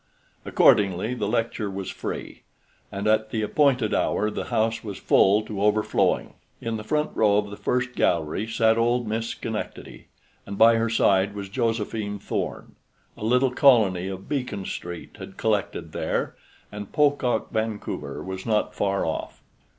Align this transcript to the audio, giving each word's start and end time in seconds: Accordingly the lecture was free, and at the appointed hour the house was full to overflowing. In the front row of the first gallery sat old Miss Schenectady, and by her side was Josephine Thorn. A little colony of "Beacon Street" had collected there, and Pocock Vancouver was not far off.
Accordingly 0.45 1.13
the 1.13 1.27
lecture 1.27 1.69
was 1.69 1.91
free, 1.91 2.41
and 2.91 3.05
at 3.05 3.29
the 3.29 3.43
appointed 3.43 3.93
hour 3.93 4.31
the 4.31 4.45
house 4.45 4.83
was 4.83 4.97
full 4.97 5.43
to 5.43 5.61
overflowing. 5.61 6.33
In 6.59 6.77
the 6.77 6.83
front 6.83 7.15
row 7.15 7.37
of 7.37 7.51
the 7.51 7.55
first 7.55 7.93
gallery 7.93 8.47
sat 8.47 8.79
old 8.79 9.07
Miss 9.07 9.27
Schenectady, 9.27 10.07
and 10.43 10.57
by 10.57 10.77
her 10.77 10.89
side 10.89 11.35
was 11.35 11.49
Josephine 11.49 12.17
Thorn. 12.17 12.73
A 13.15 13.23
little 13.23 13.51
colony 13.51 14.07
of 14.07 14.27
"Beacon 14.27 14.65
Street" 14.65 15.17
had 15.19 15.37
collected 15.37 15.91
there, 15.91 16.35
and 16.71 16.91
Pocock 16.91 17.49
Vancouver 17.51 18.23
was 18.23 18.43
not 18.43 18.73
far 18.73 19.05
off. 19.05 19.43